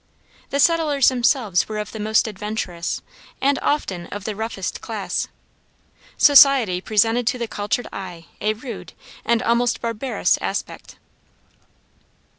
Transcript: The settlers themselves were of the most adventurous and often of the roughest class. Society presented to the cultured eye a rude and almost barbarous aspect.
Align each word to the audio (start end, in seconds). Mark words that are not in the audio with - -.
The 0.49 0.59
settlers 0.59 1.09
themselves 1.09 1.69
were 1.69 1.77
of 1.77 1.91
the 1.91 1.99
most 1.99 2.27
adventurous 2.27 3.03
and 3.39 3.59
often 3.61 4.07
of 4.07 4.23
the 4.23 4.35
roughest 4.35 4.81
class. 4.81 5.27
Society 6.17 6.81
presented 6.81 7.27
to 7.27 7.37
the 7.37 7.47
cultured 7.47 7.87
eye 7.93 8.25
a 8.41 8.53
rude 8.53 8.93
and 9.23 9.43
almost 9.43 9.79
barbarous 9.79 10.39
aspect. 10.41 10.95